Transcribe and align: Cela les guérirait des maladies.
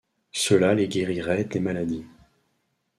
Cela 0.31 0.73
les 0.73 0.87
guérirait 0.87 1.43
des 1.43 1.59
maladies. 1.59 2.07